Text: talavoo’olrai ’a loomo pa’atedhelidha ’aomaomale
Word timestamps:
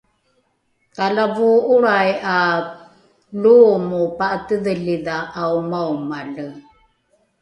talavoo’olrai 0.95 2.09
’a 2.33 2.37
loomo 3.43 4.01
pa’atedhelidha 4.17 5.15
’aomaomale 5.39 6.45